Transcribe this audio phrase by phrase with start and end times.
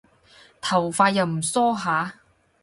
[0.61, 2.15] 頭髮又唔梳下